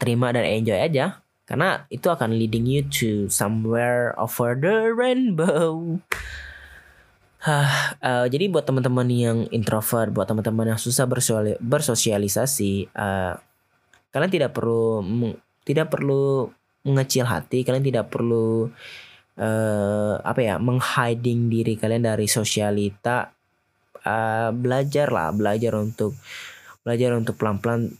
terima 0.00 0.32
dan 0.32 0.48
enjoy 0.48 0.80
aja. 0.80 1.20
Karena 1.44 1.84
itu 1.92 2.08
akan 2.08 2.32
leading 2.32 2.64
you 2.64 2.80
to 2.88 3.28
somewhere 3.28 4.16
over 4.16 4.56
the 4.56 4.96
rainbow. 4.96 6.00
Hah, 7.44 7.98
uh, 8.00 8.26
jadi 8.30 8.48
buat 8.52 8.64
teman-teman 8.68 9.08
yang 9.10 9.38
introvert, 9.50 10.14
buat 10.14 10.28
teman-teman 10.28 10.76
yang 10.76 10.80
susah 10.80 11.10
bersosialisasi, 11.58 12.92
uh, 12.94 13.34
kalian 14.12 14.30
tidak 14.30 14.52
perlu 14.54 15.02
tidak 15.70 15.94
perlu 15.94 16.50
mengecil 16.84 17.28
hati 17.28 17.62
kalian 17.62 17.84
tidak 17.84 18.08
perlu 18.08 18.72
uh, 19.36 20.14
apa 20.20 20.40
ya 20.40 20.54
menghiding 20.56 21.52
diri 21.52 21.76
kalian 21.76 22.08
dari 22.08 22.26
sosialita 22.26 23.30
uh, 24.04 24.50
belajar 24.52 25.12
lah 25.12 25.28
belajar 25.30 25.76
untuk 25.76 26.16
belajar 26.80 27.16
untuk 27.16 27.36
pelan-pelan 27.36 27.92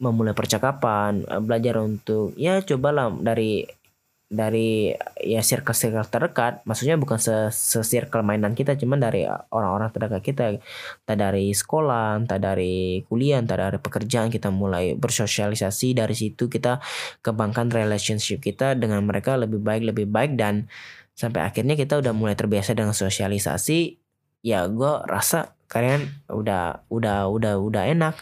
memulai 0.00 0.36
percakapan 0.36 1.24
uh, 1.28 1.40
belajar 1.40 1.80
untuk 1.80 2.36
ya 2.36 2.60
cobalah 2.60 3.12
dari 3.20 3.64
dari 4.30 4.94
ya 5.18 5.42
circle-circle 5.42 6.06
terdekat. 6.06 6.62
Maksudnya 6.62 6.94
bukan 6.94 7.18
se, 7.18 7.50
se 7.50 7.82
circle 7.82 8.22
mainan 8.22 8.54
kita 8.54 8.78
cuman 8.78 9.02
dari 9.02 9.26
orang-orang 9.26 9.90
terdekat 9.90 10.22
kita. 10.22 10.44
Entah 11.02 11.18
dari 11.18 11.50
sekolah 11.50 12.22
entah 12.22 12.38
dari 12.38 13.02
kuliah 13.10 13.42
entah 13.42 13.58
dari 13.58 13.82
pekerjaan 13.82 14.30
kita 14.30 14.54
mulai 14.54 14.94
bersosialisasi. 14.94 15.98
Dari 15.98 16.14
situ 16.14 16.46
kita 16.46 16.78
kembangkan 17.26 17.74
relationship 17.74 18.38
kita 18.38 18.78
dengan 18.78 19.02
mereka 19.02 19.34
lebih 19.34 19.58
baik 19.58 19.90
lebih 19.90 20.06
baik. 20.06 20.38
Dan 20.38 20.70
sampai 21.18 21.42
akhirnya 21.42 21.74
kita 21.74 21.98
udah 21.98 22.14
mulai 22.14 22.38
terbiasa 22.38 22.78
dengan 22.78 22.94
sosialisasi. 22.94 23.98
Ya 24.46 24.62
gue 24.70 24.92
rasa 25.10 25.58
kalian 25.66 26.06
udah 26.30 26.86
udah 26.86 27.26
udah 27.26 27.58
udah 27.58 27.82
enak. 27.90 28.14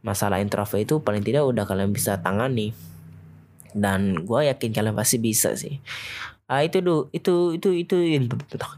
Masalah 0.00 0.40
introvert 0.40 0.80
itu 0.80 1.04
paling 1.04 1.20
tidak 1.20 1.44
udah 1.44 1.68
kalian 1.68 1.92
bisa 1.92 2.16
tangani 2.24 2.72
dan 3.72 4.24
gue 4.24 4.40
yakin 4.48 4.70
kalian 4.72 4.96
pasti 4.96 5.16
bisa 5.20 5.56
sih. 5.56 5.80
Uh, 6.48 6.62
itu 6.64 6.84
do 6.84 7.08
itu 7.16 7.56
itu 7.56 7.66
itu 7.72 7.96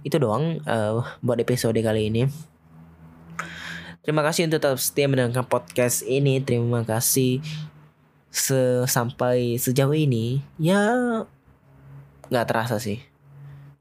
itu 0.06 0.16
doang 0.16 0.62
uh, 0.66 1.02
buat 1.24 1.38
episode 1.42 1.74
kali 1.78 2.10
ini. 2.10 2.30
Terima 4.04 4.20
kasih 4.20 4.46
untuk 4.46 4.60
tetap 4.60 4.78
setia 4.78 5.08
mendengarkan 5.08 5.48
podcast 5.48 6.04
ini. 6.04 6.38
Terima 6.38 6.84
kasih 6.84 7.40
se 8.28 8.84
sampai 8.84 9.56
sejauh 9.56 9.96
ini. 9.96 10.44
Ya 10.60 10.92
nggak 12.28 12.46
terasa 12.46 12.76
sih. 12.76 13.00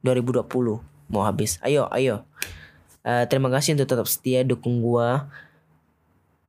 2020 0.02 0.48
mau 1.12 1.24
habis. 1.28 1.60
Ayo 1.60 1.92
ayo. 1.92 2.24
Uh, 3.04 3.28
terima 3.28 3.52
kasih 3.52 3.76
untuk 3.76 3.92
tetap 3.92 4.08
setia 4.08 4.48
dukung 4.48 4.80
gue 4.80 5.10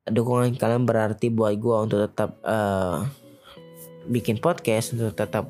dukungan 0.05 0.55
kalian 0.61 0.85
berarti 0.85 1.33
buat 1.33 1.57
gue 1.57 1.77
untuk 1.88 1.98
tetap 2.05 2.37
uh, 2.44 3.09
bikin 4.08 4.40
podcast 4.40 4.96
untuk 4.96 5.16
tetap 5.16 5.48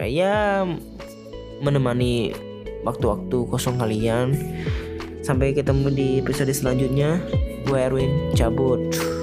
ya 0.00 0.64
menemani 1.60 2.32
waktu-waktu 2.84 3.38
kosong 3.48 3.76
kalian. 3.76 4.32
Sampai 5.20 5.52
ketemu 5.52 5.92
di 5.92 6.08
episode 6.24 6.50
selanjutnya. 6.50 7.20
Gue 7.68 7.76
Erwin 7.76 8.32
cabut. 8.32 9.19